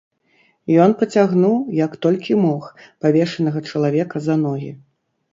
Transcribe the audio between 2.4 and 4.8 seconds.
мог, павешанага чалавека за ногі.